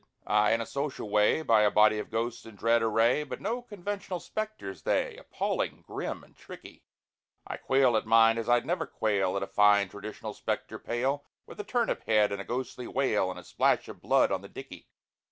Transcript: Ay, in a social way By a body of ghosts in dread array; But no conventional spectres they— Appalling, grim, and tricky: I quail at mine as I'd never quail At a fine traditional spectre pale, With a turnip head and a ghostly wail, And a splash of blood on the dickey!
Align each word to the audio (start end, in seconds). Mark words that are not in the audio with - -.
Ay, 0.25 0.49
in 0.51 0.59
a 0.61 0.65
social 0.65 1.11
way 1.11 1.43
By 1.43 1.61
a 1.61 1.69
body 1.69 1.99
of 1.99 2.09
ghosts 2.09 2.43
in 2.47 2.55
dread 2.55 2.81
array; 2.81 3.21
But 3.23 3.39
no 3.39 3.61
conventional 3.61 4.19
spectres 4.19 4.81
they— 4.81 5.15
Appalling, 5.17 5.83
grim, 5.83 6.23
and 6.23 6.35
tricky: 6.35 6.83
I 7.45 7.57
quail 7.57 7.95
at 7.95 8.07
mine 8.07 8.39
as 8.39 8.49
I'd 8.49 8.65
never 8.65 8.87
quail 8.87 9.37
At 9.37 9.43
a 9.43 9.47
fine 9.47 9.89
traditional 9.89 10.33
spectre 10.33 10.79
pale, 10.79 11.25
With 11.45 11.59
a 11.59 11.63
turnip 11.63 12.03
head 12.07 12.31
and 12.31 12.41
a 12.41 12.45
ghostly 12.45 12.87
wail, 12.87 13.29
And 13.29 13.39
a 13.39 13.43
splash 13.43 13.87
of 13.87 14.01
blood 14.01 14.31
on 14.31 14.41
the 14.41 14.49
dickey! 14.49 14.87